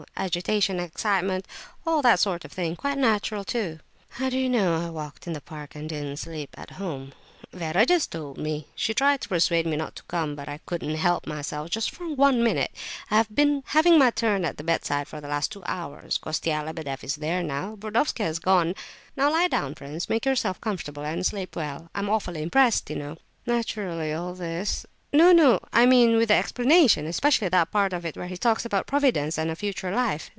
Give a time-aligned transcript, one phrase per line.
[0.17, 5.41] Agitation—excitement—all that sort of thing—quite natural, too!" "How do you know I walked in the
[5.41, 7.13] park and didn't sleep at home?"
[7.53, 8.67] "Vera just told me.
[8.75, 12.07] She tried to persuade me not to come, but I couldn't help myself, just for
[12.13, 12.71] one minute.
[13.09, 16.63] I have been having my turn at the bedside for the last two hours; Kostia
[16.63, 17.75] Lebedeff is there now.
[17.75, 18.75] Burdovsky has gone.
[19.17, 21.89] Now, lie down, prince, make yourself comfortable, and sleep well!
[21.95, 27.05] I'm awfully impressed, you know." "Naturally, all this—" "No, no, I mean with the 'explanation,'
[27.05, 30.29] especially that part of it where he talks about Providence and a future life.